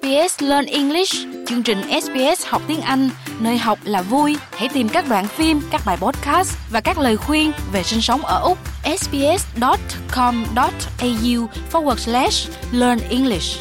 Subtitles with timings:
[0.00, 1.14] SBS Learn English,
[1.46, 4.36] chương trình SBS học tiếng Anh, nơi học là vui.
[4.52, 8.20] Hãy tìm các đoạn phim, các bài podcast và các lời khuyên về sinh sống
[8.20, 8.58] ở Úc.
[9.00, 9.46] sbs.com.au
[11.72, 13.60] forward slash learn English.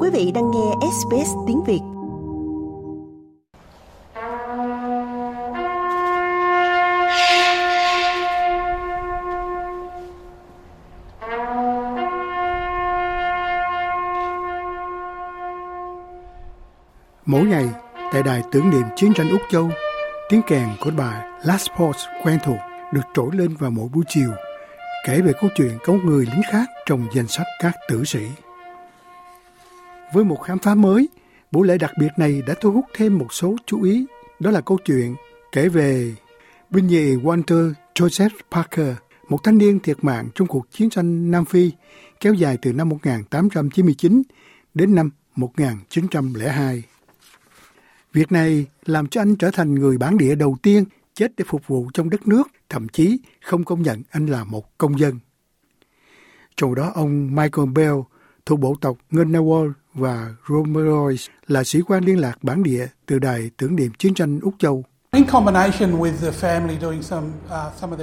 [0.00, 1.80] Quý vị đang nghe SBS tiếng Việt
[17.30, 17.68] Mỗi ngày,
[18.12, 19.70] tại đài tưởng niệm chiến tranh Úc Châu,
[20.28, 22.58] tiếng kèn của bài Last Post quen thuộc
[22.92, 24.30] được trỗi lên vào mỗi buổi chiều,
[25.06, 28.26] kể về câu chuyện có một người lính khác trong danh sách các tử sĩ.
[30.14, 31.08] Với một khám phá mới,
[31.50, 34.06] buổi lễ đặc biệt này đã thu hút thêm một số chú ý.
[34.40, 35.16] Đó là câu chuyện
[35.52, 36.14] kể về
[36.70, 38.96] binh nhì Walter Joseph Parker,
[39.28, 41.70] một thanh niên thiệt mạng trong cuộc chiến tranh Nam Phi
[42.20, 44.22] kéo dài từ năm 1899
[44.74, 46.82] đến năm 1902.
[48.12, 51.66] Việc này làm cho anh trở thành người bản địa đầu tiên chết để phục
[51.66, 55.18] vụ trong đất nước, thậm chí không công nhận anh là một công dân.
[56.56, 57.96] Trong đó ông Michael Bell
[58.46, 63.50] thuộc bộ tộc Ngunnawal và Romeroy là sĩ quan liên lạc bản địa từ đài
[63.56, 64.84] tưởng niệm chiến tranh Úc Châu.
[65.20, 65.26] Uh,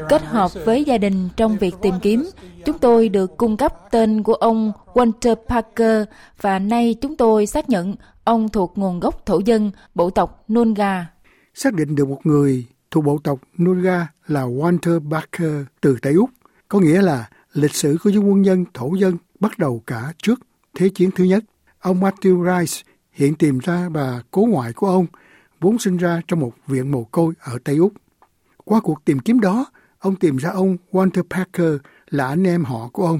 [0.10, 2.26] Kết hợp với gia đình trong việc tìm kiếm,
[2.66, 6.04] chúng tôi được cung cấp tên của ông Walter Parker
[6.42, 11.06] và nay chúng tôi xác nhận ông thuộc nguồn gốc thổ dân bộ tộc Nunga.
[11.54, 16.30] Xác định được một người thuộc bộ tộc Nunga là Walter Parker từ Tây Úc,
[16.68, 20.40] có nghĩa là lịch sử của những quân nhân thổ dân bắt đầu cả trước
[20.76, 21.44] Thế chiến thứ nhất.
[21.80, 25.06] Ông Matthew Rice hiện tìm ra bà cố ngoại của ông
[25.60, 27.94] vốn sinh ra trong một viện mồ côi ở Tây Úc.
[28.66, 29.66] Qua cuộc tìm kiếm đó,
[30.00, 31.76] ông tìm ra ông Walter Parker
[32.10, 33.20] là anh em họ của ông.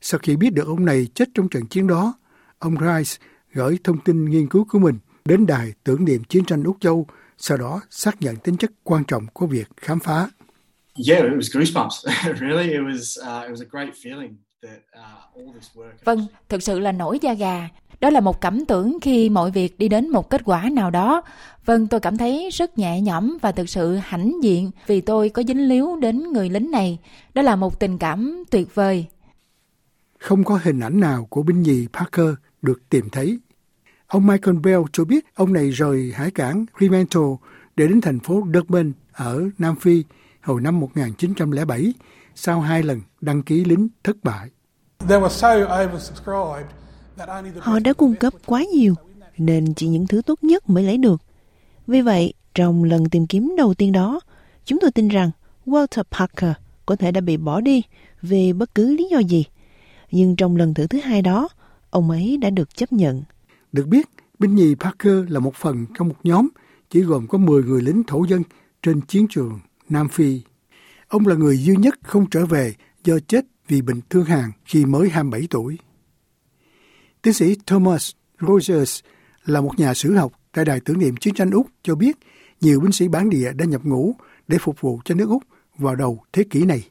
[0.00, 2.14] Sau khi biết được ông này chết trong trận chiến đó,
[2.58, 6.64] ông Rice gửi thông tin nghiên cứu của mình đến đài tưởng niệm chiến tranh
[6.64, 7.06] Úc Châu,
[7.38, 10.28] sau đó xác nhận tính chất quan trọng của việc khám phá.
[11.08, 12.06] Yeah, it was goosebumps.
[12.40, 16.04] really, it was uh, it was a great feeling that uh, all this work.
[16.04, 17.68] Vâng, thực sự là nổi da gà.
[18.00, 21.22] Đó là một cảm tưởng khi mọi việc đi đến một kết quả nào đó.
[21.64, 25.42] Vâng, tôi cảm thấy rất nhẹ nhõm và thực sự hãnh diện vì tôi có
[25.42, 26.98] dính líu đến người lính này.
[27.34, 29.06] Đó là một tình cảm tuyệt vời.
[30.18, 33.38] Không có hình ảnh nào của binh nhì Parker được tìm thấy.
[34.06, 37.36] Ông Michael Bell cho biết ông này rời hải cảng Fremantle
[37.76, 40.04] để đến thành phố Durban ở Nam Phi
[40.42, 41.92] hồi năm 1907
[42.34, 44.48] sau hai lần đăng ký lính thất bại.
[47.58, 48.94] Họ đã cung cấp quá nhiều,
[49.38, 51.22] nên chỉ những thứ tốt nhất mới lấy được.
[51.86, 54.20] Vì vậy, trong lần tìm kiếm đầu tiên đó,
[54.64, 55.30] chúng tôi tin rằng
[55.66, 56.52] Walter Parker
[56.86, 57.82] có thể đã bị bỏ đi
[58.22, 59.44] vì bất cứ lý do gì.
[60.10, 61.48] Nhưng trong lần thử thứ hai đó,
[61.90, 63.22] ông ấy đã được chấp nhận.
[63.72, 66.48] Được biết, binh nhì Parker là một phần trong một nhóm
[66.90, 68.42] chỉ gồm có 10 người lính thổ dân
[68.82, 70.40] trên chiến trường Nam Phi.
[71.08, 74.84] Ông là người duy nhất không trở về do chết vì bệnh thương hàn khi
[74.84, 75.78] mới 27 tuổi.
[77.26, 78.10] Tiến sĩ Thomas
[78.40, 79.00] Rogers
[79.44, 82.16] là một nhà sử học tại Đài tưởng niệm chiến tranh Úc cho biết
[82.60, 84.14] nhiều binh sĩ bản địa đã nhập ngũ
[84.48, 85.42] để phục vụ cho nước Úc
[85.78, 86.82] vào đầu thế kỷ này.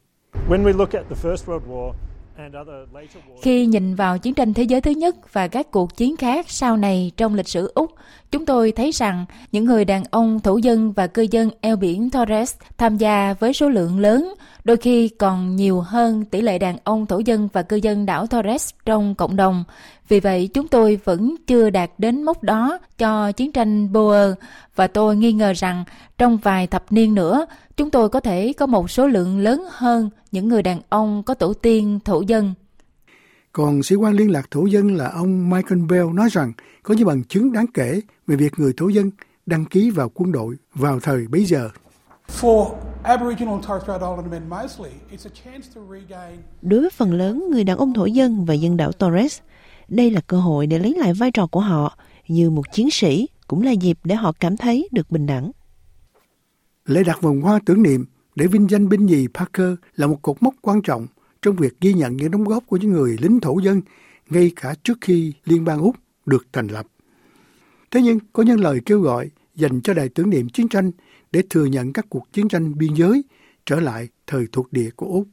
[3.41, 6.77] Khi nhìn vào chiến tranh thế giới thứ nhất và các cuộc chiến khác sau
[6.77, 7.91] này trong lịch sử Úc,
[8.35, 12.09] chúng tôi thấy rằng những người đàn ông thổ dân và cư dân eo biển
[12.09, 16.77] Torres tham gia với số lượng lớn, đôi khi còn nhiều hơn tỷ lệ đàn
[16.83, 19.63] ông thổ dân và cư dân đảo Torres trong cộng đồng.
[20.07, 24.33] Vì vậy, chúng tôi vẫn chưa đạt đến mốc đó cho chiến tranh Boer
[24.75, 25.83] và tôi nghi ngờ rằng
[26.17, 27.45] trong vài thập niên nữa,
[27.77, 31.33] chúng tôi có thể có một số lượng lớn hơn những người đàn ông có
[31.33, 32.53] tổ tiên thổ dân.
[33.57, 37.07] Còn sĩ quan liên lạc thổ dân là ông Michael Bell nói rằng có những
[37.07, 39.11] bằng chứng đáng kể về việc người thổ dân
[39.45, 41.69] đăng ký vào quân đội vào thời bấy giờ.
[46.61, 49.39] Đối với phần lớn người đàn ông thổ dân và dân đảo Torres,
[49.87, 51.97] đây là cơ hội để lấy lại vai trò của họ
[52.27, 55.51] như một chiến sĩ, cũng là dịp để họ cảm thấy được bình đẳng.
[56.85, 58.05] Lễ đặt vòng hoa tưởng niệm
[58.35, 61.07] để vinh danh binh nhì Parker là một cột mốc quan trọng
[61.45, 63.81] trong việc ghi nhận những đóng góp của những người lính thổ dân,
[64.29, 65.95] ngay cả trước khi Liên bang Úc
[66.25, 66.87] được thành lập.
[67.91, 70.91] Thế nhưng, có những lời kêu gọi dành cho đài tưởng niệm chiến tranh
[71.31, 73.23] để thừa nhận các cuộc chiến tranh biên giới
[73.65, 75.27] trở lại thời thuộc địa của Úc.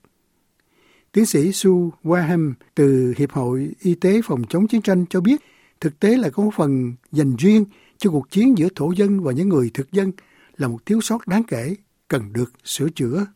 [1.13, 5.41] Tiến sĩ Sue Warham từ Hiệp hội Y tế phòng chống chiến tranh cho biết,
[5.81, 7.65] thực tế là có một phần dành riêng
[7.99, 10.13] cho cuộc chiến giữa thổ dân và những người thực dân
[10.57, 11.75] là một thiếu sót đáng kể
[12.09, 13.27] cần được sửa chữa.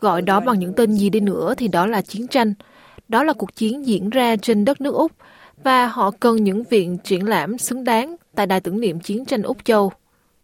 [0.00, 2.54] Gọi đó bằng những tên gì đi nữa thì đó là chiến tranh.
[3.08, 5.12] Đó là cuộc chiến diễn ra trên đất nước Úc
[5.62, 9.42] và họ cần những viện triển lãm xứng đáng tại Đài tưởng niệm chiến tranh
[9.42, 9.92] Úc Châu.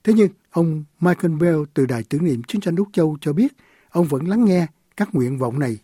[0.05, 3.53] Thế nhưng, ông Michael Bell từ Đài tưởng niệm chiến tranh Úc Châu cho biết
[3.91, 4.67] ông vẫn lắng nghe
[4.97, 5.79] các nguyện vọng này.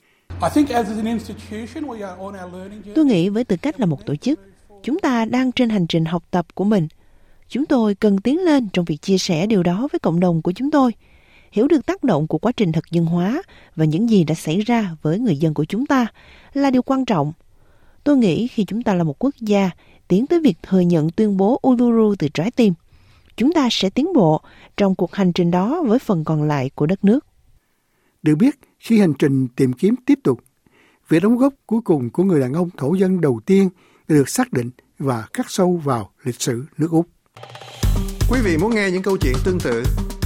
[2.95, 4.41] Tôi nghĩ với tư cách là một tổ chức,
[4.83, 6.89] chúng ta đang trên hành trình học tập của mình.
[7.49, 10.53] Chúng tôi cần tiến lên trong việc chia sẻ điều đó với cộng đồng của
[10.53, 10.93] chúng tôi,
[11.55, 13.43] hiểu được tác động của quá trình thực dân hóa
[13.77, 16.07] và những gì đã xảy ra với người dân của chúng ta
[16.53, 17.33] là điều quan trọng.
[18.05, 19.71] Tôi nghĩ khi chúng ta là một quốc gia
[20.09, 22.75] tiến tới việc thừa nhận tuyên bố Uluru từ trái tim,
[23.37, 24.41] chúng ta sẽ tiến bộ
[24.77, 27.27] trong cuộc hành trình đó với phần còn lại của đất nước.
[28.23, 30.41] Được biết, khi hành trình tìm kiếm tiếp tục,
[31.09, 33.69] việc đóng góp cuối cùng của người đàn ông thổ dân đầu tiên
[34.09, 37.07] được xác định và khắc sâu vào lịch sử nước Úc.
[38.31, 39.83] Quý vị muốn nghe những câu chuyện tương tự